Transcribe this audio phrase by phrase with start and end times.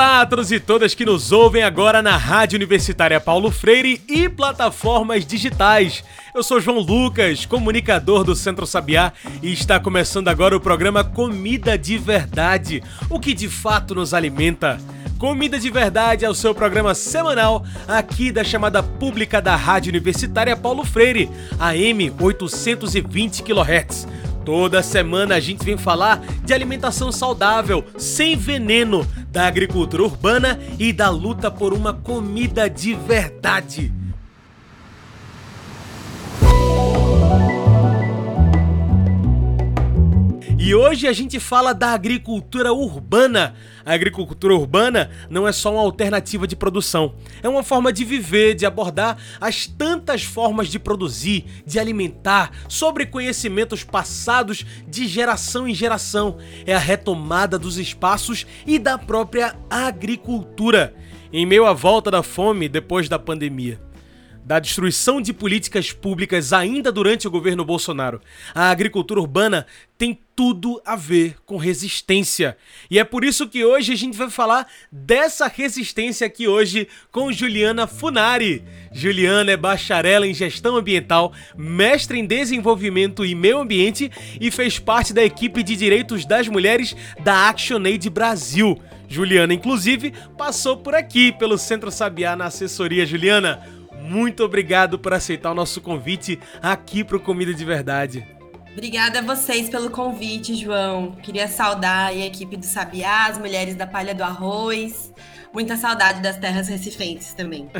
[0.00, 4.30] Olá a todos e todas que nos ouvem agora na Rádio Universitária Paulo Freire e
[4.30, 6.02] plataformas digitais.
[6.34, 11.76] Eu sou João Lucas, comunicador do Centro Sabiá, e está começando agora o programa Comida
[11.76, 14.80] de Verdade, o que de fato nos alimenta.
[15.18, 20.56] Comida de Verdade é o seu programa semanal aqui da chamada pública da Rádio Universitária
[20.56, 24.08] Paulo Freire, AM 820 kHz.
[24.44, 30.92] Toda semana a gente vem falar de alimentação saudável, sem veneno, da agricultura urbana e
[30.92, 33.92] da luta por uma comida de verdade.
[40.70, 43.56] E hoje a gente fala da agricultura urbana.
[43.84, 48.54] A agricultura urbana não é só uma alternativa de produção, é uma forma de viver,
[48.54, 55.74] de abordar as tantas formas de produzir, de alimentar, sobre conhecimentos passados de geração em
[55.74, 56.38] geração.
[56.64, 60.94] É a retomada dos espaços e da própria agricultura,
[61.32, 63.89] em meio à volta da fome depois da pandemia
[64.44, 68.20] da destruição de políticas públicas ainda durante o governo Bolsonaro.
[68.54, 72.56] A agricultura urbana tem tudo a ver com resistência.
[72.90, 77.30] E é por isso que hoje a gente vai falar dessa resistência aqui hoje com
[77.30, 78.64] Juliana Funari.
[78.92, 85.12] Juliana é bacharela em gestão ambiental, mestre em desenvolvimento e meio ambiente e fez parte
[85.12, 88.80] da equipe de direitos das mulheres da ActionAid Brasil.
[89.06, 93.04] Juliana, inclusive, passou por aqui pelo Centro Sabiá na assessoria.
[93.04, 93.60] Juliana,
[94.10, 98.26] muito obrigado por aceitar o nosso convite aqui para o Comida de Verdade.
[98.72, 101.12] Obrigada a vocês pelo convite, João.
[101.12, 105.12] Queria saudar a equipe do Sabiá, as mulheres da Palha do Arroz.
[105.54, 107.70] Muita saudade das terras recifenses também.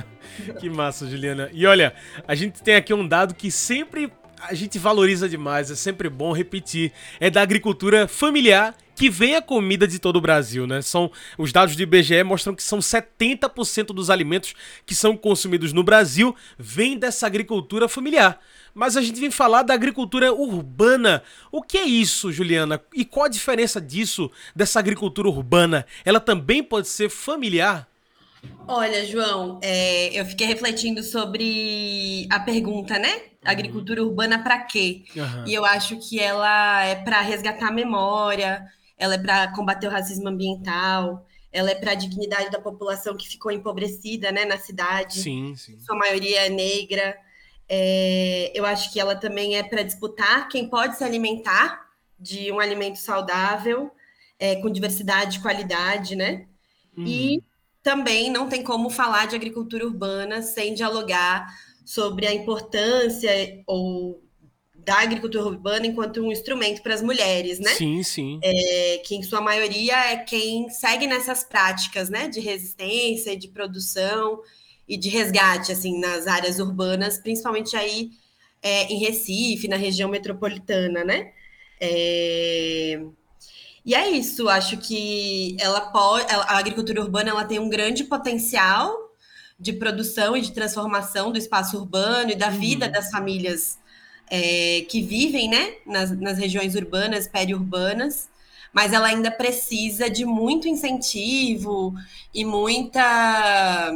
[0.60, 1.48] que massa, Juliana.
[1.50, 1.94] E olha,
[2.28, 4.12] a gente tem aqui um dado que sempre
[4.42, 6.92] a gente valoriza demais, é sempre bom repetir.
[7.18, 10.82] É da agricultura familiar que vem a comida de todo o Brasil, né?
[10.82, 15.82] São os dados do IBGE mostram que são 70% dos alimentos que são consumidos no
[15.82, 18.38] Brasil vêm dessa agricultura familiar.
[18.74, 21.22] Mas a gente vem falar da agricultura urbana.
[21.50, 22.78] O que é isso, Juliana?
[22.94, 25.86] E qual a diferença disso dessa agricultura urbana?
[26.04, 27.88] Ela também pode ser familiar?
[28.68, 33.22] Olha, João, é, eu fiquei refletindo sobre a pergunta, né?
[33.42, 35.04] Agricultura urbana para quê?
[35.16, 35.44] Uhum.
[35.46, 38.68] E eu acho que ela é para resgatar a memória,
[39.00, 43.26] ela é para combater o racismo ambiental, ela é para a dignidade da população que
[43.26, 45.20] ficou empobrecida né, na cidade.
[45.20, 45.80] Sim, sim.
[45.80, 47.16] Sua maioria é negra.
[47.66, 52.60] É, eu acho que ela também é para disputar quem pode se alimentar de um
[52.60, 53.90] alimento saudável,
[54.38, 56.46] é, com diversidade e qualidade, né?
[56.96, 57.06] Uhum.
[57.06, 57.42] E
[57.82, 61.48] também não tem como falar de agricultura urbana sem dialogar
[61.86, 63.30] sobre a importância
[63.66, 64.22] ou
[64.84, 67.74] da agricultura urbana enquanto um instrumento para as mulheres, né?
[67.74, 68.40] Sim, sim.
[68.42, 74.40] É, que em sua maioria é quem segue nessas práticas, né, de resistência, de produção
[74.88, 78.10] e de resgate, assim, nas áreas urbanas, principalmente aí
[78.62, 81.32] é, em Recife, na região metropolitana, né?
[81.80, 83.00] É...
[83.84, 88.94] E é isso, acho que ela pode, a agricultura urbana ela tem um grande potencial
[89.58, 92.92] de produção e de transformação do espaço urbano e da vida uhum.
[92.92, 93.79] das famílias
[94.30, 98.28] é, que vivem né, nas, nas regiões urbanas, periurbanas,
[98.72, 101.92] mas ela ainda precisa de muito incentivo
[102.32, 103.92] e muita.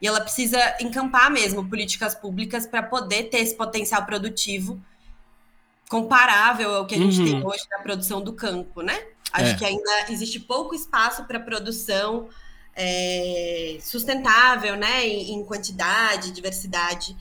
[0.00, 4.80] E ela precisa encampar mesmo políticas públicas para poder ter esse potencial produtivo
[5.88, 7.26] comparável ao que a gente uhum.
[7.26, 9.00] tem hoje na produção do campo, né?
[9.32, 9.54] Acho é.
[9.54, 12.28] que ainda existe pouco espaço para produção
[12.74, 15.06] é, sustentável, né?
[15.06, 17.16] Em, em quantidade, diversidade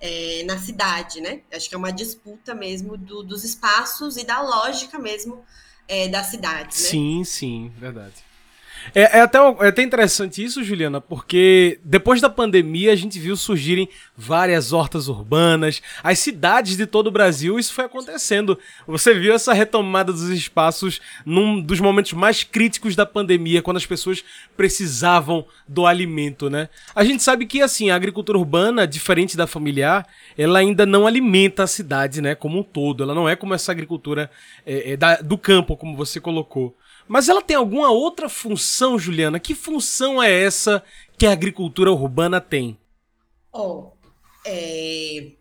[0.00, 1.42] é, na cidade, né?
[1.52, 5.44] Acho que é uma disputa mesmo do, dos espaços e da lógica mesmo
[5.86, 6.68] é, da cidade.
[6.68, 6.88] Né?
[6.88, 8.29] Sim, sim, verdade.
[8.94, 13.36] É, é, até, é até interessante isso, Juliana, porque depois da pandemia a gente viu
[13.36, 18.58] surgirem várias hortas urbanas, as cidades de todo o Brasil, isso foi acontecendo.
[18.86, 23.86] Você viu essa retomada dos espaços num dos momentos mais críticos da pandemia, quando as
[23.86, 24.24] pessoas
[24.56, 26.68] precisavam do alimento, né?
[26.94, 30.06] A gente sabe que, assim, a agricultura urbana, diferente da familiar,
[30.36, 33.02] ela ainda não alimenta a cidade, né, como um todo.
[33.02, 34.30] Ela não é como essa agricultura
[34.66, 36.76] é, é, da, do campo, como você colocou.
[37.10, 39.40] Mas ela tem alguma outra função, Juliana?
[39.40, 40.80] Que função é essa
[41.18, 42.78] que a agricultura urbana tem?
[43.52, 43.90] Oh,
[44.46, 45.32] é...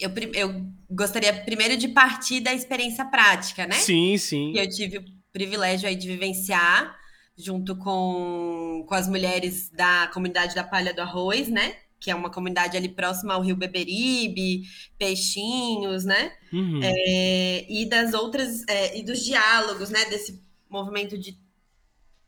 [0.00, 3.74] eu, eu gostaria primeiro de partir da experiência prática, né?
[3.74, 4.52] Sim, sim.
[4.54, 6.96] Que eu tive o privilégio aí de vivenciar
[7.36, 11.76] junto com, com as mulheres da comunidade da Palha do Arroz, né?
[12.00, 14.62] Que é uma comunidade ali próxima ao Rio Beberibe,
[14.96, 16.32] Peixinhos, né?
[16.52, 16.80] Uhum.
[16.82, 20.04] É, e das outras, é, e dos diálogos, né?
[20.06, 21.36] Desse movimento de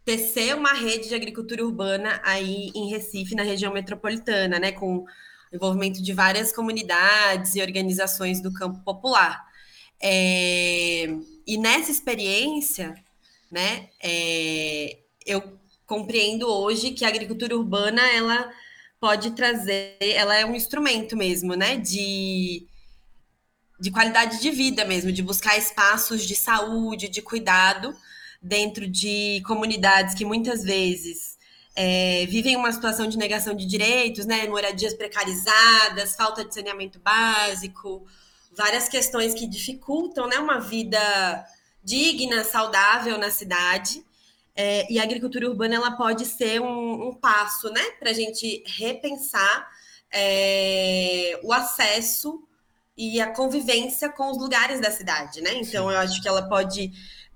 [0.04, 4.72] tecer uma rede de agricultura urbana aí em Recife, na região metropolitana, né?
[4.72, 5.04] Com
[5.52, 9.44] envolvimento de várias comunidades e organizações do campo popular.
[10.00, 11.06] É,
[11.46, 12.94] e nessa experiência,
[13.50, 18.50] né, é, eu compreendo hoje que a agricultura urbana ela
[19.00, 22.66] pode trazer, ela é um instrumento mesmo, né, de,
[23.80, 27.96] de qualidade de vida mesmo, de buscar espaços de saúde, de cuidado
[28.42, 31.38] dentro de comunidades que muitas vezes
[31.74, 34.46] é, vivem uma situação de negação de direitos, né?
[34.46, 38.06] Moradias precarizadas, falta de saneamento básico,
[38.52, 41.00] várias questões que dificultam né, uma vida
[41.82, 44.04] digna, saudável na cidade.
[44.62, 48.62] É, e a agricultura urbana ela pode ser um, um passo né, para a gente
[48.66, 49.66] repensar
[50.12, 52.46] é, o acesso
[52.94, 55.40] e a convivência com os lugares da cidade.
[55.40, 55.54] Né?
[55.54, 56.92] Então, eu acho que ela pode,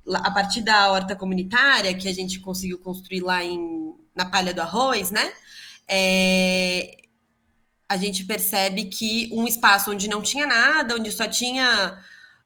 [0.06, 4.61] a partir da horta comunitária, que a gente conseguiu construir lá em na palha do
[4.61, 5.32] arroz, né?
[5.88, 6.99] É,
[7.88, 11.99] a gente percebe que um espaço onde não tinha nada, onde só tinha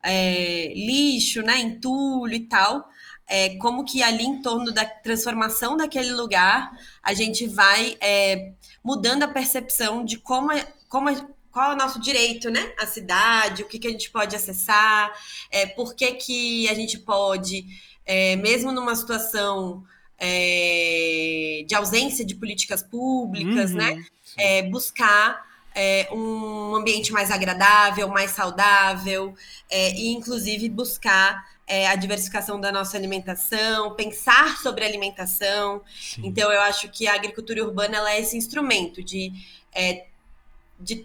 [0.02, 2.88] é, lixo, né, entulho e tal,
[3.28, 6.72] é, como que ali em torno da transformação daquele lugar
[7.02, 8.52] a gente vai é,
[8.82, 12.72] mudando a percepção de como, é, como é, qual é o nosso direito, né?
[12.78, 15.12] A cidade, o que, que a gente pode acessar,
[15.50, 17.66] é, por que, que a gente pode,
[18.06, 19.84] é, mesmo numa situação
[20.18, 24.04] é, de ausência de políticas públicas, uhum, né?
[24.36, 29.34] É, buscar é, um ambiente mais agradável, mais saudável,
[29.70, 35.82] é, e inclusive buscar é, a diversificação da nossa alimentação, pensar sobre alimentação.
[36.00, 36.22] Sim.
[36.24, 39.32] Então, eu acho que a agricultura urbana ela é esse instrumento de
[39.72, 40.06] é,
[40.80, 41.04] de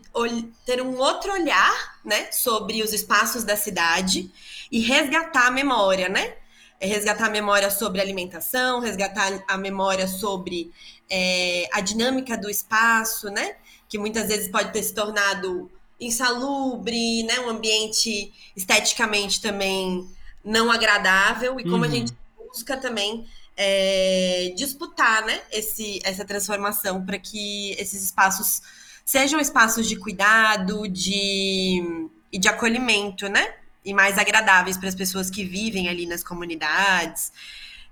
[0.65, 4.29] ter um outro olhar, né, sobre os espaços da cidade
[4.71, 6.35] e resgatar a memória, né?
[6.83, 10.69] é resgatar a memória sobre alimentação, resgatar a memória sobre
[11.09, 13.55] é, a dinâmica do espaço, né?
[13.87, 17.39] Que muitas vezes pode ter se tornado insalubre, né?
[17.39, 20.05] Um ambiente esteticamente também
[20.43, 21.83] não agradável e como uhum.
[21.83, 25.41] a gente busca também é, disputar, né?
[25.51, 28.61] Esse, essa transformação para que esses espaços
[29.05, 33.53] sejam espaços de cuidado, de e de acolhimento, né?
[33.85, 37.31] e mais agradáveis para as pessoas que vivem ali nas comunidades,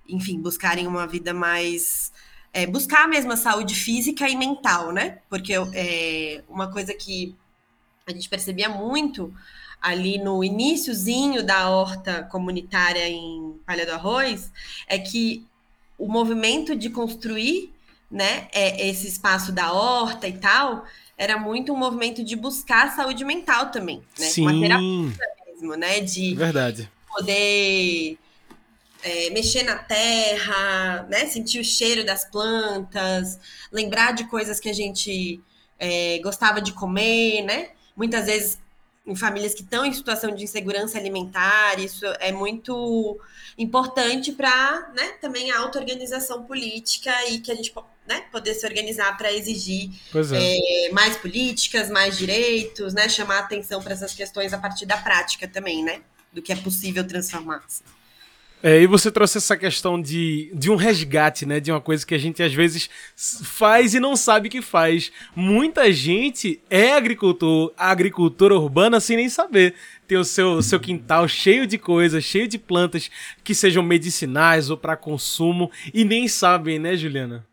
[0.07, 2.11] enfim, buscarem uma vida mais.
[2.53, 5.19] É, buscar mesmo a saúde física e mental, né?
[5.29, 7.35] Porque é, uma coisa que
[8.05, 9.33] a gente percebia muito
[9.81, 14.51] ali no iníciozinho da horta comunitária em Palha do Arroz
[14.87, 15.45] é que
[15.97, 17.73] o movimento de construir
[18.09, 20.85] né, é, esse espaço da horta e tal
[21.17, 24.25] era muito um movimento de buscar saúde mental também, né?
[24.25, 24.41] Sim.
[24.41, 25.99] Uma terapia mesmo, né?
[25.99, 26.91] De Verdade.
[27.07, 28.17] poder
[29.03, 31.27] é, mexer na terra, né?
[31.27, 33.39] Sentir o cheiro das plantas,
[33.71, 35.39] lembrar de coisas que a gente
[35.77, 37.69] é, gostava de comer, né?
[37.95, 38.57] Muitas vezes
[39.11, 43.19] em famílias que estão em situação de insegurança alimentar, isso é muito
[43.57, 47.73] importante para né, também a auto-organização política e que a gente
[48.07, 49.91] né, poder se organizar para exigir
[50.33, 50.87] é.
[50.87, 55.47] É, mais políticas, mais direitos, né, chamar atenção para essas questões a partir da prática
[55.47, 56.01] também, né,
[56.31, 57.83] do que é possível transformar-se.
[58.63, 61.59] É, e você trouxe essa questão de, de um resgate, né?
[61.59, 65.11] De uma coisa que a gente às vezes faz e não sabe que faz.
[65.35, 69.73] Muita gente é agricultor, agricultora urbana sem nem saber.
[70.07, 73.09] Tem o seu, seu quintal cheio de coisas, cheio de plantas
[73.43, 77.50] que sejam medicinais ou para consumo e nem sabem, né, Juliana?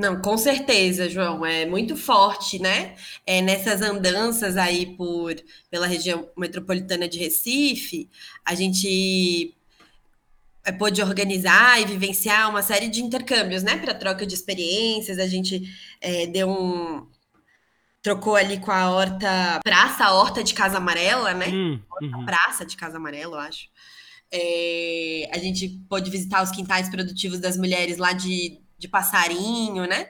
[0.00, 2.96] Não, com certeza, João, é muito forte, né?
[3.26, 5.34] É, nessas andanças aí por
[5.70, 8.08] pela região metropolitana de Recife,
[8.42, 9.54] a gente
[10.64, 13.76] é, pôde organizar e vivenciar uma série de intercâmbios, né?
[13.76, 17.06] Para troca de experiências, a gente é, deu um
[18.00, 21.48] trocou ali com a horta praça, a horta de Casa Amarela, né?
[21.48, 22.24] Hum, uhum.
[22.24, 23.68] Praça de Casa Amarela, eu acho.
[24.32, 30.08] É, a gente pôde visitar os quintais produtivos das mulheres lá de de passarinho, né?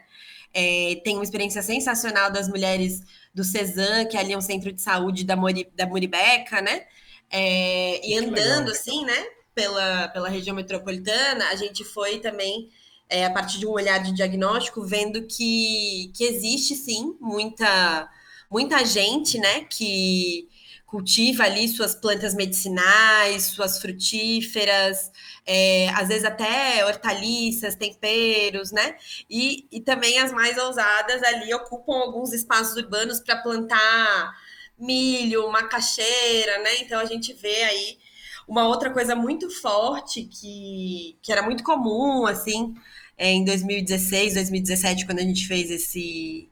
[0.55, 3.03] É, tem uma experiência sensacional das mulheres
[3.35, 6.87] do Cezan, que ali é um centro de saúde da, Mori, da Muribeca, né?
[7.31, 9.25] É, e andando assim, né,
[9.55, 12.71] pela, pela região metropolitana, a gente foi também,
[13.09, 18.09] é, a partir de um olhar de diagnóstico, vendo que, que existe sim muita
[18.51, 20.49] muita gente, né, que
[20.91, 25.11] cultiva ali suas plantas medicinais, suas frutíferas,
[25.47, 28.97] é, às vezes até hortaliças, temperos, né?
[29.31, 34.35] E, e também as mais ousadas ali ocupam alguns espaços urbanos para plantar
[34.77, 36.81] milho, macaxeira, né?
[36.81, 37.99] Então a gente vê aí
[38.49, 42.75] uma outra coisa muito forte que, que era muito comum, assim,
[43.17, 46.50] é, em 2016, 2017, quando a gente fez esse,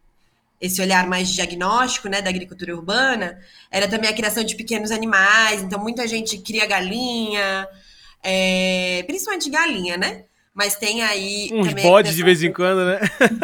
[0.60, 3.38] esse olhar mais diagnóstico, né, da agricultura urbana,
[3.70, 5.62] era também a criação de pequenos animais.
[5.62, 7.68] Então, muita gente cria galinha,
[8.22, 10.24] é, principalmente galinha, né?
[10.52, 11.50] Mas tem aí.
[11.52, 12.98] Uns bodes de vez em quando, né?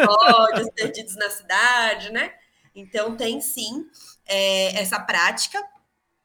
[0.05, 2.31] Bodes perdidos na cidade, né?
[2.75, 3.85] Então, tem sim
[4.27, 5.63] é, essa prática.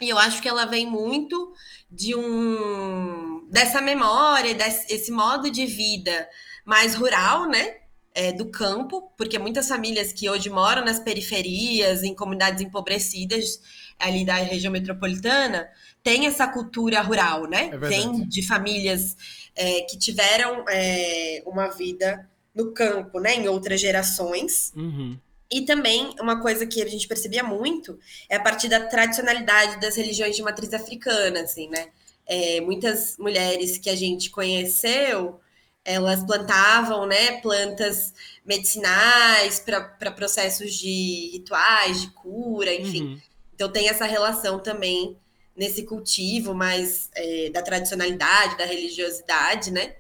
[0.00, 1.52] E eu acho que ela vem muito
[1.90, 6.28] de um dessa memória, desse esse modo de vida
[6.64, 7.79] mais rural, né?
[8.12, 13.60] É, do campo, porque muitas famílias que hoje moram nas periferias, em comunidades empobrecidas
[14.00, 15.68] ali da região metropolitana,
[16.02, 17.70] têm essa cultura rural, né?
[17.72, 19.16] É Vem de famílias
[19.54, 23.34] é, que tiveram é, uma vida no campo, né?
[23.34, 24.72] Em outras gerações.
[24.74, 25.16] Uhum.
[25.50, 27.98] E também uma coisa que a gente percebia muito
[28.28, 31.88] é a partir da tradicionalidade das religiões de matriz africana, assim, né?
[32.26, 35.40] É, muitas mulheres que a gente conheceu,
[35.84, 38.12] elas plantavam, né, plantas
[38.44, 43.02] medicinais para processos de rituais, de cura, enfim.
[43.02, 43.20] Uhum.
[43.54, 45.16] Então tem essa relação também
[45.56, 49.94] nesse cultivo mais é, da tradicionalidade, da religiosidade, né?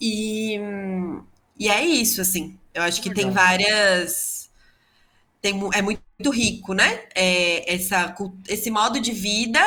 [0.00, 0.58] E,
[1.58, 2.58] e é isso, assim.
[2.72, 4.44] Eu acho que tem várias
[5.44, 7.02] tem, é muito rico, né?
[7.14, 8.14] É, essa,
[8.48, 9.60] esse modo de vida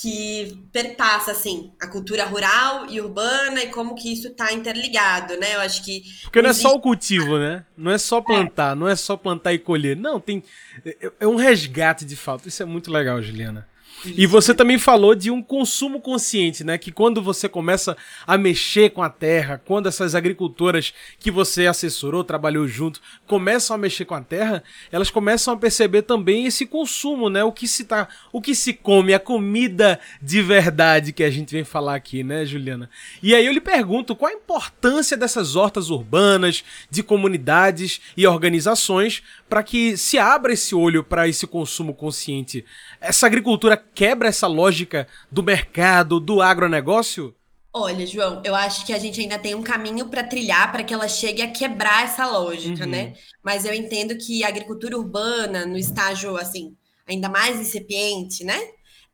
[0.00, 5.56] que perpassa assim a cultura rural e urbana e como que isso está interligado, né?
[5.56, 6.66] Eu acho que porque não existe...
[6.66, 7.66] é só o cultivo, né?
[7.76, 8.74] Não é só plantar, é.
[8.74, 10.42] não é só plantar e colher, não tem
[10.86, 12.48] é, é um resgate de fato.
[12.48, 13.68] Isso é muito legal, Juliana.
[14.04, 16.78] E você também falou de um consumo consciente, né?
[16.78, 22.24] Que quando você começa a mexer com a terra, quando essas agricultoras que você assessorou,
[22.24, 27.28] trabalhou junto, começam a mexer com a terra, elas começam a perceber também esse consumo,
[27.28, 27.44] né?
[27.44, 31.52] O que se tá, o que se come, a comida de verdade que a gente
[31.52, 32.88] vem falar aqui, né, Juliana?
[33.22, 39.22] E aí eu lhe pergunto, qual a importância dessas hortas urbanas, de comunidades e organizações
[39.48, 42.64] para que se abra esse olho para esse consumo consciente?
[43.00, 47.34] Essa agricultura quebra essa lógica do mercado, do agronegócio?
[47.72, 50.92] Olha, João, eu acho que a gente ainda tem um caminho para trilhar para que
[50.92, 52.90] ela chegue a quebrar essa lógica, uhum.
[52.90, 53.14] né?
[53.42, 58.58] Mas eu entendo que a agricultura urbana, no estágio assim, ainda mais incipiente, né?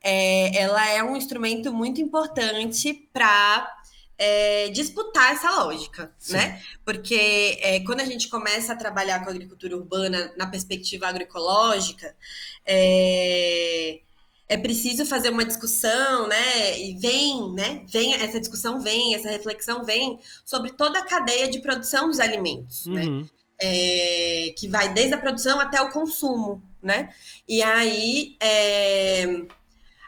[0.03, 3.71] É, ela é um instrumento muito importante para
[4.17, 6.35] é, disputar essa lógica, Sim.
[6.35, 6.63] né?
[6.83, 12.17] Porque é, quando a gente começa a trabalhar com a agricultura urbana na perspectiva agroecológica,
[12.65, 14.01] é,
[14.49, 16.79] é preciso fazer uma discussão, né?
[16.79, 17.83] E vem, né?
[17.89, 22.87] Vem essa discussão vem, essa reflexão vem sobre toda a cadeia de produção dos alimentos,
[22.87, 23.05] né?
[23.05, 23.21] uhum.
[23.21, 23.29] né?
[23.59, 27.09] É, que vai desde a produção até o consumo, né?
[27.49, 29.25] E aí é,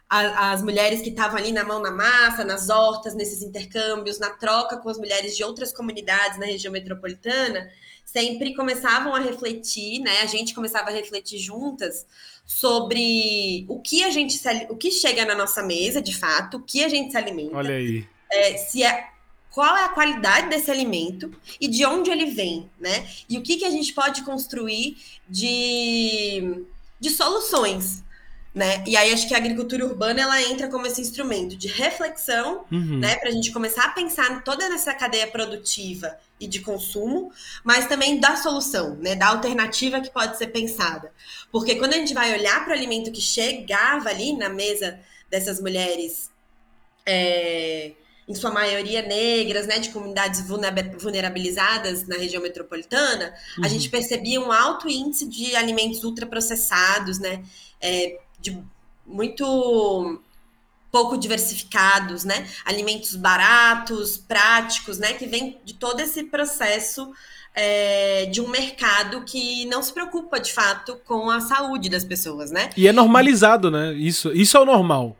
[0.09, 4.31] a, as mulheres que estavam ali na mão na massa, nas hortas, nesses intercâmbios, na
[4.31, 7.69] troca com as mulheres de outras comunidades na região metropolitana,
[8.05, 10.21] sempre começavam a refletir, né?
[10.23, 12.07] A gente começava a refletir juntas
[12.49, 16.63] sobre o que a gente se, o que chega na nossa mesa, de fato, o
[16.63, 17.55] que a gente se alimenta.
[17.55, 18.09] Olha aí.
[18.33, 19.11] É, se é
[19.51, 23.07] qual é a qualidade desse alimento e de onde ele vem, né?
[23.29, 24.97] E o que, que a gente pode construir
[25.29, 26.65] de,
[26.99, 28.03] de soluções
[28.59, 28.83] né?
[28.85, 32.99] E aí acho que a agricultura urbana ela entra como esse instrumento de reflexão, uhum.
[32.99, 37.31] né, para a gente começar a pensar toda essa cadeia produtiva e de consumo,
[37.63, 41.13] mas também da solução, né, da alternativa que pode ser pensada,
[41.53, 44.99] porque quando a gente vai olhar para o alimento que chegava ali na mesa
[45.31, 46.29] dessas mulheres,
[47.07, 47.93] é,
[48.27, 50.43] em sua maioria negras, né, de comunidades
[50.99, 53.65] vulnerabilizadas na região metropolitana, uhum.
[53.65, 57.45] a gente percebia um alto índice de alimentos ultraprocessados, né,
[57.81, 58.63] é, de
[59.07, 60.21] muito
[60.91, 62.47] pouco diversificados, né?
[62.65, 65.13] Alimentos baratos, práticos, né?
[65.13, 67.13] Que vem de todo esse processo
[67.55, 72.51] é, de um mercado que não se preocupa de fato com a saúde das pessoas,
[72.51, 72.71] né?
[72.77, 73.93] E é normalizado, né?
[73.95, 75.17] Isso, isso é o normal.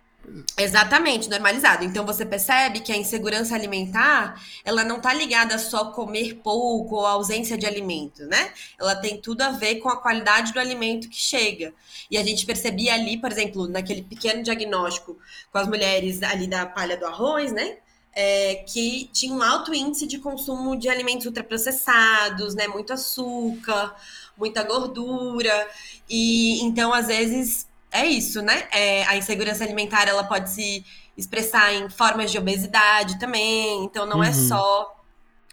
[0.57, 1.85] Exatamente, normalizado.
[1.85, 6.97] Então você percebe que a insegurança alimentar, ela não está ligada só a comer pouco
[6.97, 8.53] ou a ausência de alimento, né?
[8.79, 11.73] Ela tem tudo a ver com a qualidade do alimento que chega.
[12.11, 15.17] E a gente percebia ali, por exemplo, naquele pequeno diagnóstico
[15.53, 17.79] com as mulheres ali da palha do arroz, né?
[18.13, 22.67] É, que tinha um alto índice de consumo de alimentos ultraprocessados, né?
[22.67, 23.95] Muito açúcar,
[24.37, 25.69] muita gordura.
[26.09, 28.69] E então, às vezes, é isso, né?
[28.71, 30.85] É, a insegurança alimentar ela pode se
[31.17, 33.85] expressar em formas de obesidade também.
[33.85, 34.33] Então, não é uhum.
[34.33, 34.97] é só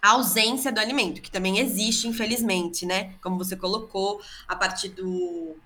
[0.01, 3.15] a ausência do alimento, que também existe, infelizmente, né?
[3.21, 5.57] Como você colocou, a partir do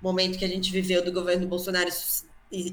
[0.00, 2.24] momento que a gente viveu do governo Bolsonaro, isso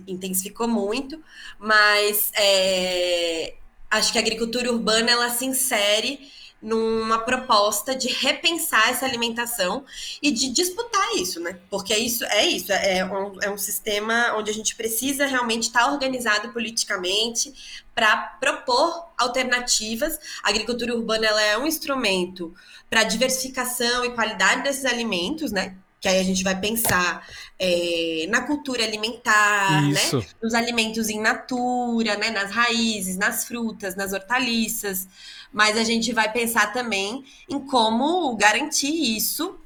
[0.08, 1.22] intensificou muito,
[1.58, 3.56] mas é,
[3.90, 6.20] acho que a agricultura urbana ela se insere
[6.62, 9.86] numa proposta de repensar essa alimentação
[10.22, 11.58] e de disputar isso, né?
[11.70, 15.92] Porque isso é isso, é um, é um sistema onde a gente precisa realmente estar
[15.92, 17.54] organizado politicamente
[17.96, 20.20] para propor alternativas.
[20.44, 22.54] A agricultura urbana ela é um instrumento
[22.90, 25.76] para diversificação e qualidade desses alimentos, né?
[26.00, 29.90] que aí a gente vai pensar é, na cultura alimentar, né?
[29.90, 30.18] Isso.
[30.20, 30.26] né?
[30.42, 32.30] Nos alimentos em natura, né?
[32.30, 35.08] Nas raízes, nas frutas, nas hortaliças.
[35.52, 39.60] Mas a gente vai pensar também em como garantir isso,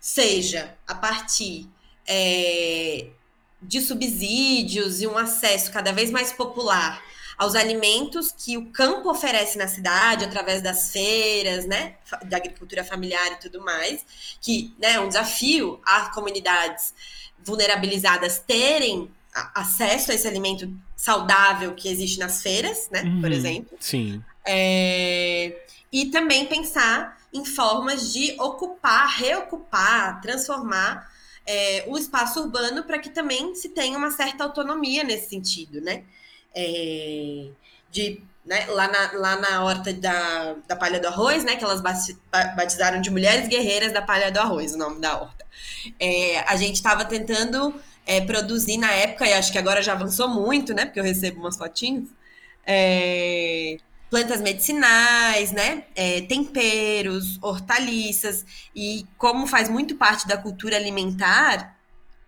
[0.00, 1.68] seja a partir
[2.06, 3.06] é,
[3.62, 7.02] de subsídios e um acesso cada vez mais popular
[7.38, 13.32] aos alimentos que o campo oferece na cidade, através das feiras, né, da agricultura familiar
[13.32, 14.04] e tudo mais,
[14.40, 16.92] que né, é um desafio às comunidades
[17.44, 19.08] vulnerabilizadas terem
[19.54, 23.76] acesso a esse alimento saudável que existe nas feiras, né, uhum, por exemplo.
[23.78, 24.20] Sim.
[24.50, 25.62] É,
[25.92, 31.12] e também pensar em formas de ocupar, reocupar, transformar
[31.46, 36.04] é, o espaço urbano para que também se tenha uma certa autonomia nesse sentido, né?
[36.58, 37.48] é,
[37.90, 41.82] de né, lá, na, lá na horta da, da palha do arroz, né, que elas
[42.56, 45.44] batizaram de Mulheres Guerreiras da Palha do Arroz, o nome da horta.
[46.00, 47.74] É, a gente estava tentando
[48.06, 51.40] é, produzir na época, e acho que agora já avançou muito, né, porque eu recebo
[51.40, 52.08] umas fotinhas,
[52.66, 53.76] é,
[54.10, 61.76] plantas medicinais, né, é, temperos, hortaliças, e como faz muito parte da cultura alimentar,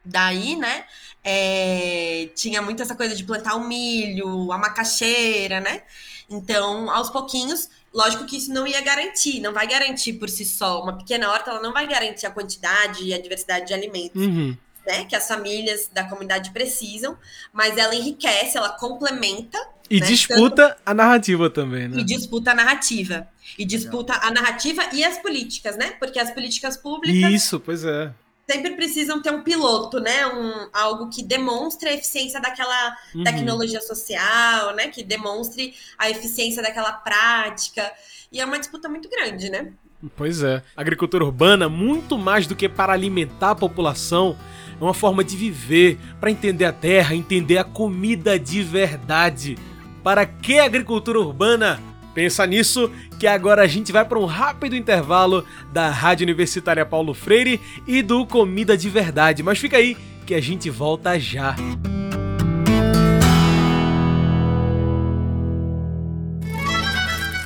[0.05, 0.85] daí, né,
[1.25, 5.83] é, tinha muito essa coisa de plantar o milho, a macaxeira, né?
[6.29, 10.83] Então, aos pouquinhos, lógico que isso não ia garantir, não vai garantir por si só.
[10.83, 14.23] Uma pequena horta, ela não vai garantir a quantidade e a diversidade de alimentos.
[14.23, 14.57] Uhum.
[14.87, 17.17] Né, que as famílias da comunidade precisam,
[17.53, 19.59] mas ela enriquece, ela complementa.
[19.91, 20.81] E né, disputa tanto...
[20.87, 22.01] a narrativa também, né?
[22.01, 23.29] E disputa a narrativa.
[23.59, 24.29] E disputa Legal.
[24.29, 25.93] a narrativa e as políticas, né?
[25.99, 27.31] Porque as políticas públicas.
[27.31, 28.11] Isso, pois é
[28.51, 30.27] sempre precisam ter um piloto, né?
[30.27, 33.23] Um, algo que demonstre a eficiência daquela uhum.
[33.23, 34.89] tecnologia social, né?
[34.89, 37.91] Que demonstre a eficiência daquela prática.
[38.33, 39.73] E é uma disputa muito grande, né?
[40.17, 40.63] Pois é.
[40.75, 44.37] agricultura urbana, muito mais do que para alimentar a população,
[44.81, 49.59] é uma forma de viver, para entender a terra, entender a comida de verdade.
[50.03, 51.81] Para que agricultura urbana?
[52.15, 57.15] Pensa nisso que agora a gente vai para um rápido intervalo da Rádio Universitária Paulo
[57.15, 59.43] Freire e do Comida de Verdade.
[59.43, 61.55] Mas fica aí que a gente volta já.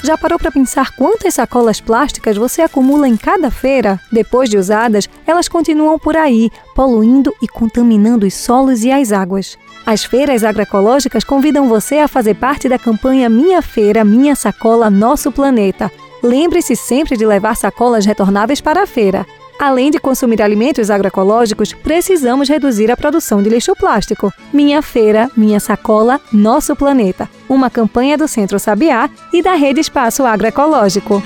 [0.05, 3.99] Já parou para pensar quantas sacolas plásticas você acumula em cada feira?
[4.13, 9.57] Depois de usadas, elas continuam por aí, poluindo e contaminando os solos e as águas.
[9.87, 15.33] As feiras agroecológicas convidam você a fazer parte da campanha Minha Feira, Minha Sacola, Nosso
[15.33, 15.91] Planeta.
[16.23, 19.25] Lembre-se sempre de levar sacolas retornáveis para a feira.
[19.59, 24.33] Além de consumir alimentos agroecológicos, precisamos reduzir a produção de lixo plástico.
[24.53, 27.29] Minha Feira, Minha Sacola, Nosso Planeta.
[27.49, 31.23] Uma campanha do Centro Sabiá e da Rede Espaço Agroecológico.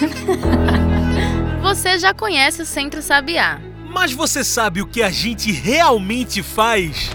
[1.62, 3.60] Você já conhece o Centro Sabiá?
[3.92, 7.10] Mas você sabe o que a gente realmente faz?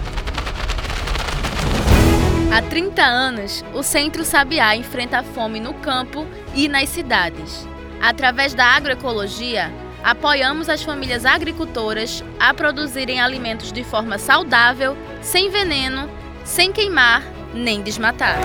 [2.56, 7.68] Há 30 anos, o Centro Sabiá enfrenta a fome no campo e nas cidades.
[8.00, 9.70] Através da agroecologia,
[10.02, 16.08] apoiamos as famílias agricultoras a produzirem alimentos de forma saudável, sem veneno,
[16.46, 18.38] sem queimar nem desmatar.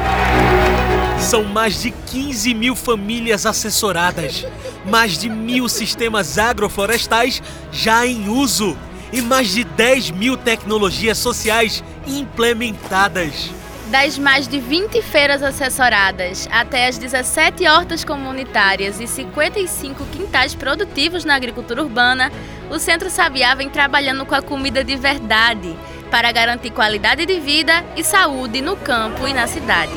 [1.17, 4.45] São mais de 15 mil famílias assessoradas,
[4.85, 8.77] mais de mil sistemas agroflorestais já em uso
[9.13, 13.60] e mais de 10 mil tecnologias sociais implementadas.
[13.91, 21.25] Das mais de 20 feiras assessoradas até as 17 hortas comunitárias e 55 quintais produtivos
[21.25, 22.31] na agricultura urbana,
[22.69, 25.77] o Centro Sabiá vem trabalhando com a comida de verdade
[26.09, 29.91] para garantir qualidade de vida e saúde no campo e na cidade.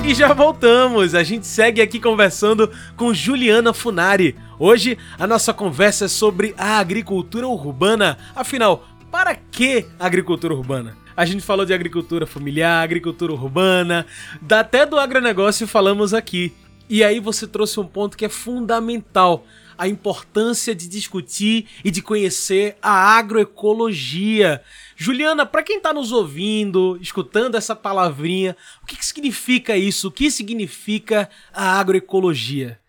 [0.07, 1.15] E já voltamos.
[1.15, 4.35] A gente segue aqui conversando com Juliana Funari.
[4.59, 8.15] Hoje a nossa conversa é sobre a agricultura urbana.
[8.35, 10.95] Afinal, para que agricultura urbana?
[11.17, 14.05] A gente falou de agricultura familiar, agricultura urbana,
[14.47, 16.53] até do agronegócio falamos aqui.
[16.87, 19.43] E aí você trouxe um ponto que é fundamental
[19.75, 24.61] a importância de discutir e de conhecer a agroecologia.
[24.95, 30.07] Juliana, para quem está nos ouvindo, escutando essa palavrinha, o que, que significa isso?
[30.07, 32.79] O que significa a agroecologia?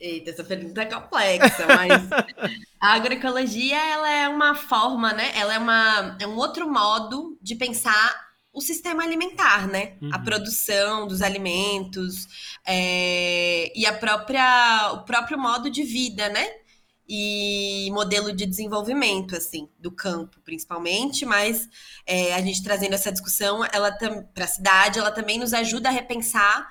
[0.00, 2.08] Eita, essa pergunta é complexa, mas
[2.80, 5.32] a agroecologia ela é uma forma, né?
[5.34, 9.96] Ela é, uma, é um outro modo de pensar o sistema alimentar, né?
[10.00, 10.10] Uhum.
[10.12, 12.26] A produção dos alimentos
[12.66, 16.46] é, e a própria, o próprio modo de vida, né?
[17.08, 21.66] E modelo de desenvolvimento, assim, do campo, principalmente, mas
[22.06, 23.90] é, a gente trazendo essa discussão ela
[24.34, 26.68] para a cidade, ela também nos ajuda a repensar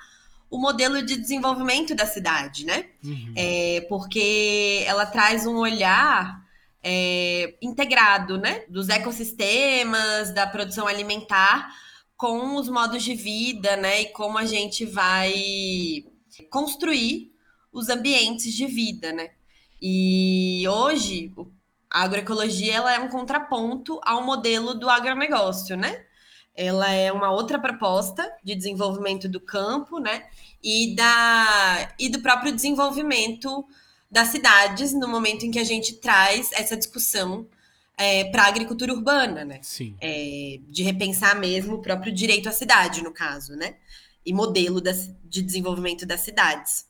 [0.50, 2.86] o modelo de desenvolvimento da cidade, né?
[3.04, 3.32] Uhum.
[3.36, 6.42] É, porque ela traz um olhar
[6.82, 8.64] é, integrado, né?
[8.68, 11.68] Dos ecossistemas, da produção alimentar,
[12.16, 14.02] com os modos de vida, né?
[14.02, 15.34] E como a gente vai
[16.50, 17.32] construir
[17.72, 19.30] os ambientes de vida, né?
[19.80, 21.32] E hoje
[21.90, 26.04] a agroecologia ela é um contraponto ao modelo do agronegócio, né?
[26.54, 30.26] Ela é uma outra proposta de desenvolvimento do campo, né?
[30.62, 33.64] E, da, e do próprio desenvolvimento
[34.10, 37.46] das cidades no momento em que a gente traz essa discussão
[37.96, 39.60] é, para a agricultura urbana, né?
[39.62, 39.96] Sim.
[40.00, 43.76] É, de repensar mesmo o próprio direito à cidade, no caso, né?
[44.26, 46.87] E modelo das, de desenvolvimento das cidades.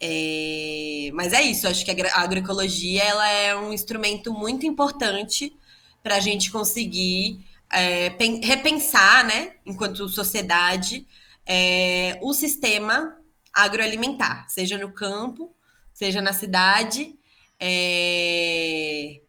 [0.00, 5.54] É, mas é isso, acho que a agroecologia ela é um instrumento muito importante
[6.02, 8.08] para a gente conseguir é,
[8.42, 11.06] repensar, né, enquanto sociedade,
[11.46, 13.16] é, o sistema
[13.52, 15.54] agroalimentar, seja no campo,
[15.92, 17.14] seja na cidade.
[17.60, 19.20] É...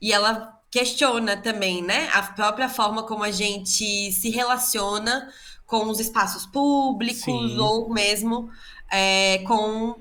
[0.00, 5.28] E ela questiona também, né, a própria forma como a gente se relaciona
[5.66, 7.58] com os espaços públicos Sim.
[7.58, 8.50] ou mesmo
[8.90, 9.96] é, com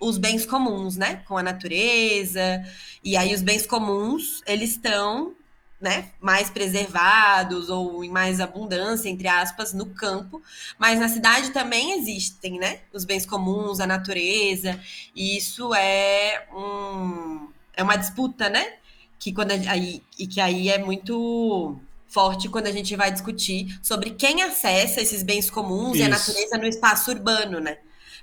[0.00, 2.64] os bens comuns, né, com a natureza.
[3.04, 5.34] E aí os bens comuns, eles estão
[5.80, 10.42] né, mais preservados ou em mais abundância, entre aspas, no campo,
[10.78, 14.78] mas na cidade também existem, né, os bens comuns, a natureza,
[15.16, 18.74] e isso é um é uma disputa, né,
[19.18, 24.10] que quando aí e que aí é muito forte quando a gente vai discutir sobre
[24.10, 26.02] quem acessa esses bens comuns isso.
[26.02, 27.78] e a natureza no espaço urbano, né?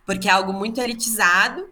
[0.07, 1.69] Porque é algo muito elitizado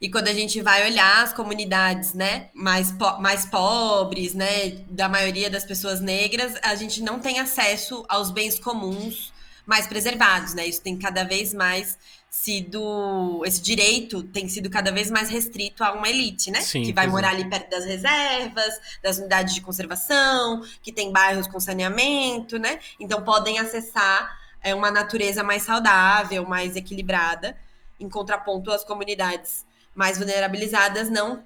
[0.00, 5.08] e quando a gente vai olhar as comunidades, né, mais, po mais pobres, né, da
[5.08, 9.32] maioria das pessoas negras, a gente não tem acesso aos bens comuns
[9.66, 10.66] mais preservados, né?
[10.66, 11.96] Isso tem cada vez mais
[12.28, 16.60] sido esse direito tem sido cada vez mais restrito a uma elite, né?
[16.60, 17.36] Sim, que vai morar é.
[17.36, 22.80] ali perto das reservas, das unidades de conservação, que tem bairros com saneamento, né?
[22.98, 27.56] Então podem acessar é, uma natureza mais saudável, mais equilibrada,
[28.00, 31.44] em contraponto às comunidades mais vulnerabilizadas não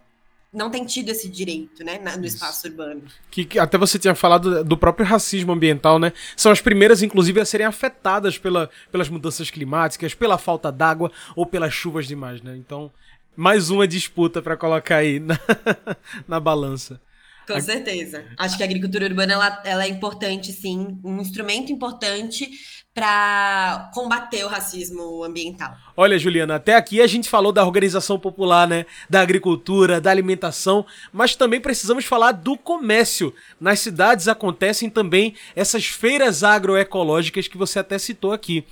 [0.51, 3.03] não tem tido esse direito, né, no espaço urbano.
[3.31, 6.11] Que, que, até você tinha falado do próprio racismo ambiental, né?
[6.35, 11.45] São as primeiras, inclusive, a serem afetadas pela, pelas mudanças climáticas, pela falta d'água ou
[11.45, 12.57] pelas chuvas demais, né?
[12.57, 12.91] Então,
[13.37, 15.39] mais uma disputa para colocar aí na,
[16.27, 16.99] na balança.
[17.47, 18.25] Com certeza.
[18.37, 22.51] Acho que a agricultura urbana ela, ela é importante, sim, um instrumento importante
[22.99, 25.77] para combater o racismo ambiental.
[25.97, 28.87] Olha, Juliana, até aqui a gente falou da organização popular, né?
[29.09, 33.33] Da agricultura, da alimentação, mas também precisamos falar do comércio.
[33.61, 38.67] Nas cidades acontecem também essas feiras agroecológicas que você até citou aqui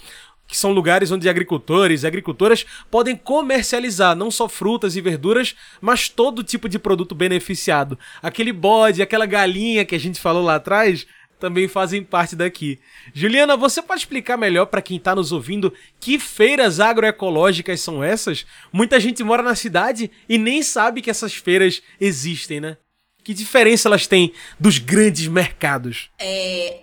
[0.48, 6.08] que são lugares onde agricultores e agricultoras podem comercializar não só frutas e verduras, mas
[6.08, 7.98] todo tipo de produto beneficiado.
[8.22, 11.04] Aquele bode, aquela galinha que a gente falou lá atrás,
[11.38, 12.79] também fazem parte daqui.
[13.14, 18.46] Juliana, você pode explicar melhor para quem está nos ouvindo que feiras agroecológicas são essas?
[18.72, 22.77] Muita gente mora na cidade e nem sabe que essas feiras existem, né?
[23.22, 26.11] Que diferença elas têm dos grandes mercados?
[26.18, 26.81] É,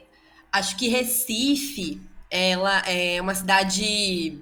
[0.51, 4.39] acho que Recife, ela é uma cidade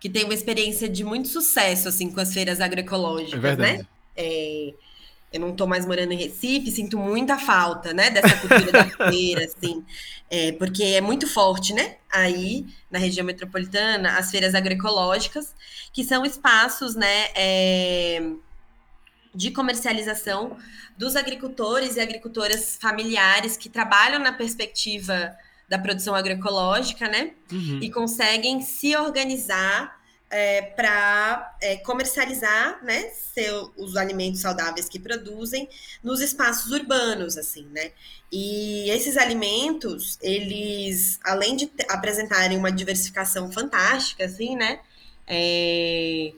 [0.00, 3.86] que tem uma experiência de muito sucesso assim com as feiras agroecológicas, é né?
[4.16, 4.74] É,
[5.32, 9.44] eu não estou mais morando em Recife, sinto muita falta, né, dessa cultura da feira,
[9.44, 9.84] assim,
[10.30, 15.54] é, porque é muito forte, né, aí na região metropolitana, as feiras agroecológicas,
[15.92, 18.30] que são espaços, né, é,
[19.34, 20.56] de comercialização
[20.96, 25.34] dos agricultores e agricultoras familiares que trabalham na perspectiva
[25.66, 27.78] da produção agroecológica, né, uhum.
[27.80, 30.01] e conseguem se organizar
[30.32, 35.68] é, para é, comercializar né, seu, os alimentos saudáveis que produzem
[36.02, 37.92] nos espaços urbanos, assim, né?
[38.32, 44.80] E esses alimentos, eles, além de apresentarem uma diversificação fantástica, assim, né?
[45.26, 46.32] É,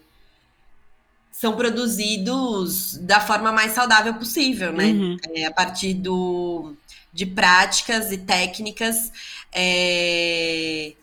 [1.30, 4.86] são produzidos da forma mais saudável possível, né?
[4.86, 5.16] Uhum.
[5.36, 6.74] É, a partir do,
[7.12, 9.12] de práticas e técnicas
[9.52, 10.94] é,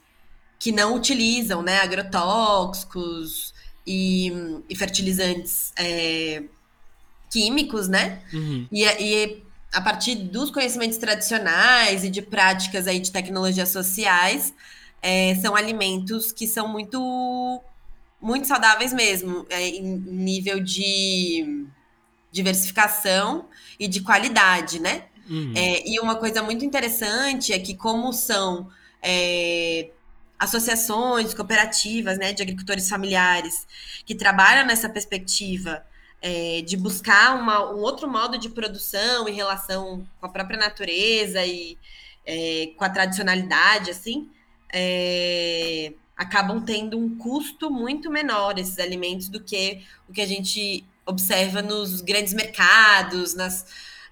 [0.62, 3.52] que não utilizam né, agrotóxicos
[3.86, 4.32] e,
[4.70, 6.44] e fertilizantes é,
[7.32, 8.22] químicos, né?
[8.32, 8.68] Uhum.
[8.72, 9.44] E, e
[9.74, 14.54] a partir dos conhecimentos tradicionais e de práticas aí de tecnologias sociais,
[15.02, 17.60] é, são alimentos que são muito
[18.22, 21.66] muito saudáveis mesmo, é, em nível de
[22.32, 23.46] diversificação
[23.80, 25.06] e de qualidade, né?
[25.28, 25.54] Uhum.
[25.56, 28.70] É, e uma coisa muito interessante é que como são
[29.02, 29.90] é,
[30.42, 33.68] associações, cooperativas, né, de agricultores familiares
[34.04, 35.86] que trabalham nessa perspectiva
[36.20, 41.46] é, de buscar uma, um outro modo de produção em relação com a própria natureza
[41.46, 41.78] e
[42.26, 44.32] é, com a tradicionalidade, assim,
[44.74, 50.84] é, acabam tendo um custo muito menor esses alimentos do que o que a gente
[51.06, 53.64] observa nos grandes mercados, nas,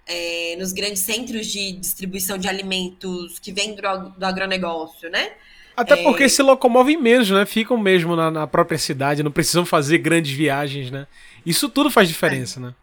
[0.05, 5.31] é, nos grandes centros de distribuição de alimentos que vêm do, do agronegócio, né?
[5.79, 6.03] Até é...
[6.03, 7.45] porque se locomovem menos, né?
[7.45, 11.07] Ficam mesmo na, na, própria cidade, não precisam fazer grandes viagens, né?
[11.45, 12.63] Isso tudo faz diferença, é.
[12.63, 12.75] né?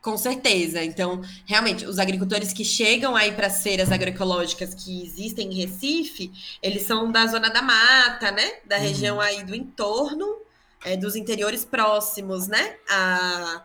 [0.00, 0.84] Com certeza.
[0.84, 6.30] Então, realmente, os agricultores que chegam aí para as feiras agroecológicas que existem em Recife,
[6.62, 8.48] eles são da zona da mata, né?
[8.64, 8.82] Da uhum.
[8.82, 10.36] região aí do entorno,
[10.84, 12.76] é, dos interiores próximos, né?
[12.88, 13.62] A,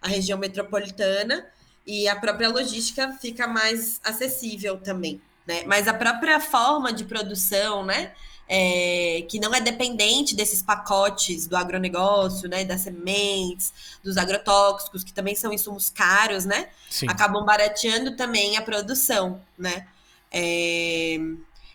[0.00, 1.46] a região metropolitana.
[1.86, 5.64] E a própria logística fica mais acessível também né?
[5.66, 8.12] Mas a própria forma de produção, né?
[8.48, 13.72] É, que não é dependente desses pacotes do agronegócio, né, das sementes,
[14.04, 17.06] dos agrotóxicos, que também são insumos caros, né, Sim.
[17.08, 19.86] acabam barateando também a produção, né.
[20.30, 21.18] É,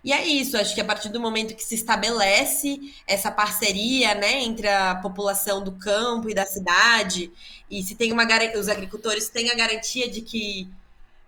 [0.03, 4.43] e é isso, acho que a partir do momento que se estabelece essa parceria, né,
[4.43, 7.31] entre a população do campo e da cidade,
[7.69, 8.25] e se tem uma
[8.57, 10.69] os agricultores têm a garantia de que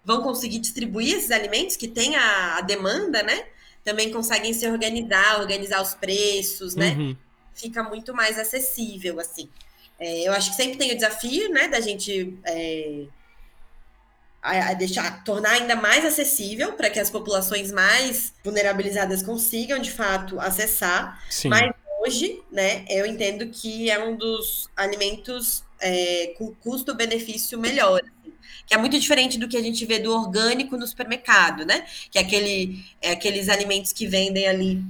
[0.03, 3.45] vão conseguir distribuir esses alimentos que tem a, a demanda, né?
[3.83, 6.95] Também conseguem se organizar, organizar os preços, né?
[6.97, 7.15] Uhum.
[7.53, 9.49] Fica muito mais acessível, assim.
[9.99, 13.03] É, eu acho que sempre tem o desafio, né, da gente é,
[14.41, 19.91] a, a deixar, tornar ainda mais acessível para que as populações mais vulnerabilizadas consigam, de
[19.91, 21.21] fato, acessar.
[21.29, 21.49] Sim.
[21.49, 28.01] Mas hoje, né, eu entendo que é um dos alimentos é, com custo-benefício melhor
[28.69, 31.87] que é muito diferente do que a gente vê do orgânico no supermercado, né?
[32.11, 34.83] Que é, aquele, é aqueles alimentos que vendem ali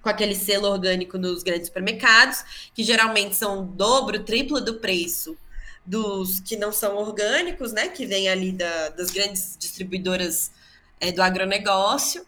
[0.00, 5.36] com aquele selo orgânico nos grandes supermercados, que geralmente são dobro, triplo do preço
[5.84, 7.88] dos que não são orgânicos, né?
[7.88, 10.52] Que vem ali da, das grandes distribuidoras
[11.00, 12.24] é, do agronegócio.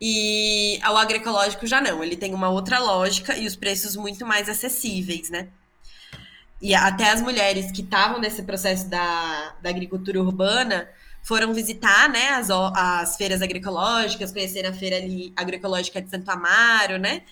[0.00, 4.48] E o agroecológico já não, ele tem uma outra lógica e os preços muito mais
[4.48, 5.48] acessíveis, né?
[6.60, 10.88] E até as mulheres que estavam nesse processo da, da agricultura urbana
[11.22, 16.98] foram visitar né, as, as feiras agroecológicas, conhecer a feira ali, agroecológica de Santo Amaro,
[16.98, 17.22] né?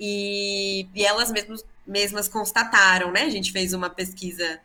[0.00, 3.22] E, e elas mesmas, mesmas constataram, né?
[3.22, 4.60] A gente fez uma pesquisa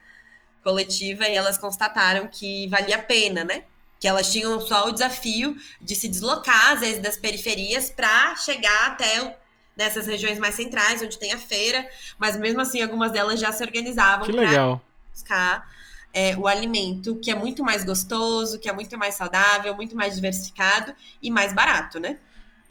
[0.63, 3.63] coletiva e elas constataram que valia a pena, né?
[3.99, 8.87] Que elas tinham só o desafio de se deslocar, às vezes, das periferias para chegar
[8.87, 9.37] até
[9.75, 13.63] nessas regiões mais centrais, onde tem a feira, mas mesmo assim algumas delas já se
[13.63, 14.79] organizavam para
[15.11, 15.67] buscar
[16.13, 20.15] é, o alimento que é muito mais gostoso, que é muito mais saudável, muito mais
[20.15, 22.17] diversificado e mais barato, né?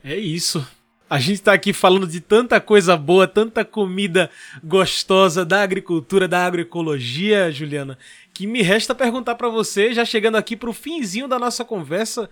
[0.05, 0.67] É isso.
[1.11, 4.31] A gente está aqui falando de tanta coisa boa, tanta comida
[4.65, 7.99] gostosa da agricultura, da agroecologia, Juliana,
[8.33, 12.31] que me resta perguntar para você, já chegando aqui para o finzinho da nossa conversa,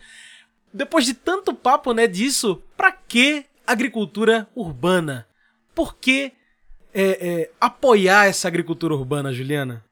[0.72, 5.26] depois de tanto papo, né, disso, para que agricultura urbana.
[5.74, 6.33] Por que
[6.92, 9.85] é, é, apoiar essa agricultura urbana, Juliana?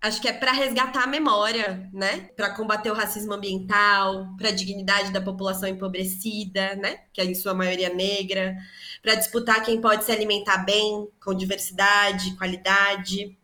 [0.00, 2.30] acho que é para resgatar a memória, né?
[2.36, 7.00] Para combater o racismo ambiental, para a dignidade da população empobrecida, né?
[7.12, 8.56] Que é em sua maioria negra,
[9.02, 13.36] para disputar quem pode se alimentar bem, com diversidade, qualidade,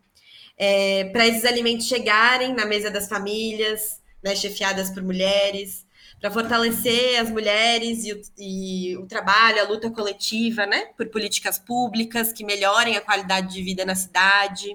[0.56, 4.36] é, para esses alimentos chegarem na mesa das famílias, né?
[4.36, 5.83] Chefiadas por mulheres,
[6.24, 10.86] para fortalecer as mulheres e o, e o trabalho, a luta coletiva, né?
[10.96, 14.72] Por políticas públicas que melhorem a qualidade de vida na cidade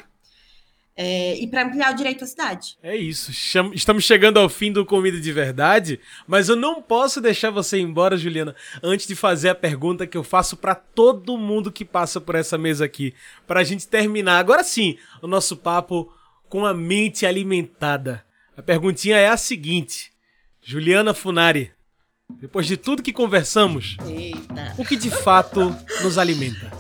[0.96, 2.78] é, e para ampliar o direito à cidade.
[2.84, 3.32] É isso.
[3.74, 7.82] Estamos chegando ao fim do Comida de Verdade, mas eu não posso deixar você ir
[7.82, 12.22] embora, Juliana, antes de fazer a pergunta que eu faço para todo mundo que passa
[12.22, 13.12] por essa mesa aqui,
[13.48, 16.14] para a gente terminar agora sim o nosso papo
[16.48, 18.24] com a mente alimentada.
[18.56, 20.12] A perguntinha é a seguinte:
[20.62, 21.72] Juliana Funari,
[22.30, 24.76] depois de tudo que conversamos, Eita.
[24.78, 26.72] o que de fato nos alimenta?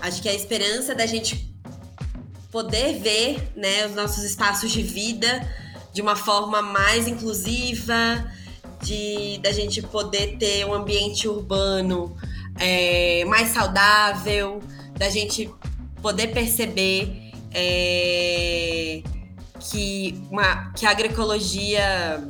[0.00, 1.54] Acho que a esperança da gente
[2.50, 5.40] poder ver né, os nossos espaços de vida
[5.92, 8.30] de uma forma mais inclusiva,
[8.82, 12.16] de da gente poder ter um ambiente urbano
[12.58, 14.60] é, mais saudável,
[14.96, 15.50] da gente
[16.00, 19.02] poder perceber é,
[19.58, 22.26] que, uma, que a agroecologia,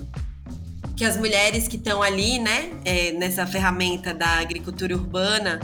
[1.00, 5.58] que as mulheres que estão ali, né, é, nessa ferramenta da agricultura urbana,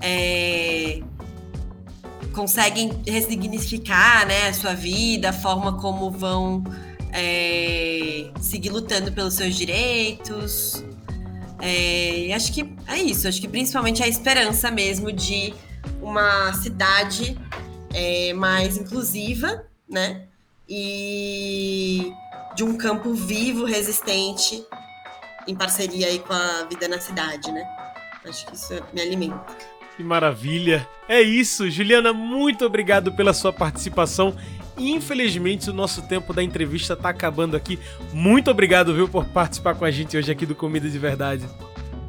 [0.00, 1.02] é,
[2.32, 6.64] conseguem ressignificar né, a sua vida, a forma como vão
[7.12, 10.82] é, seguir lutando pelos seus direitos.
[11.60, 15.52] É, acho que é isso, acho que principalmente a esperança mesmo de
[16.00, 17.36] uma cidade
[17.92, 20.22] é, mais inclusiva, né?
[20.68, 22.12] E
[22.54, 24.62] de um campo vivo, resistente,
[25.46, 27.66] em parceria aí com a vida na cidade, né?
[28.26, 29.56] Acho que isso me alimenta.
[29.96, 30.86] Que maravilha!
[31.08, 34.36] É isso, Juliana, muito obrigado pela sua participação.
[34.76, 37.78] Infelizmente, o nosso tempo da entrevista está acabando aqui.
[38.12, 41.44] Muito obrigado, viu, por participar com a gente hoje aqui do Comida de Verdade.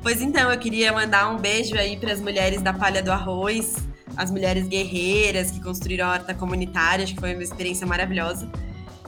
[0.04, 3.76] Pois então, eu queria mandar um beijo aí para as mulheres da Palha do Arroz,
[4.18, 8.50] as mulheres guerreiras que construíram a horta comunitária, acho que foi uma experiência maravilhosa.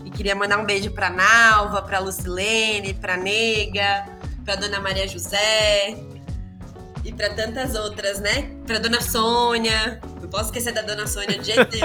[0.04, 4.06] E queria mandar um beijo para Nalva, para Lucilene, para Nega,
[4.44, 5.96] para Dona Maria José,
[7.04, 8.50] e para tantas outras, né?
[8.66, 11.78] Para Dona Sônia, não posso esquecer da Dona Sônia de jeito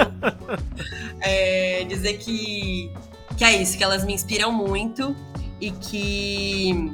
[1.21, 2.91] é, dizer que,
[3.35, 5.15] que é isso, que elas me inspiram muito
[5.59, 6.93] e que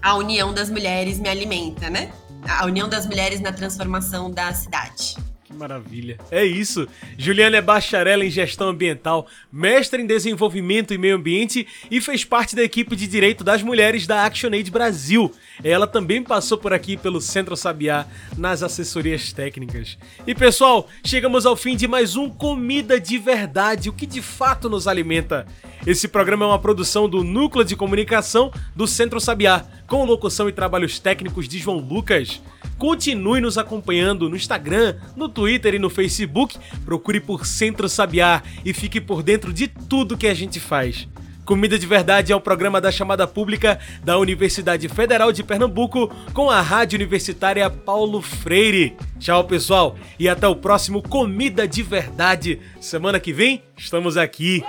[0.00, 2.12] a união das mulheres me alimenta, né?
[2.48, 5.16] A união das mulheres na transformação da cidade.
[5.50, 6.16] Que maravilha.
[6.30, 6.86] É isso.
[7.18, 12.54] Juliana é bacharela em gestão ambiental, mestre em desenvolvimento e meio ambiente e fez parte
[12.54, 15.32] da equipe de direito das mulheres da ActionAid Brasil.
[15.64, 18.06] Ela também passou por aqui pelo Centro Sabiá
[18.38, 19.98] nas assessorias técnicas.
[20.24, 24.70] E pessoal, chegamos ao fim de mais um Comida de Verdade, o que de fato
[24.70, 25.46] nos alimenta.
[25.84, 30.52] Esse programa é uma produção do Núcleo de Comunicação do Centro Sabiá, com locução e
[30.52, 32.40] trabalhos técnicos de João Lucas.
[32.78, 36.58] Continue nos acompanhando no Instagram, no Twitter e no Facebook.
[36.84, 41.08] Procure por Centro Sabiá e fique por dentro de tudo que a gente faz.
[41.50, 46.48] Comida de Verdade é o programa da chamada pública da Universidade Federal de Pernambuco com
[46.48, 48.96] a Rádio Universitária Paulo Freire.
[49.18, 52.60] Tchau, pessoal, e até o próximo Comida de Verdade.
[52.80, 54.62] Semana que vem estamos aqui.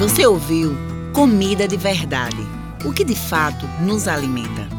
[0.00, 0.74] Você ouviu
[1.14, 2.42] Comida de Verdade,
[2.84, 4.69] o que de fato nos alimenta.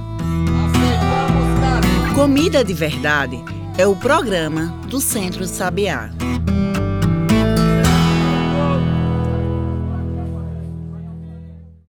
[2.14, 3.42] Comida de Verdade
[3.78, 6.10] é o programa do Centro Sabiá.